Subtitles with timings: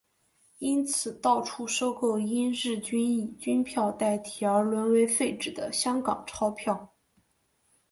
[0.57, 6.91] 因此到处收购因日军以军票代替而沦为废纸的香港钞票。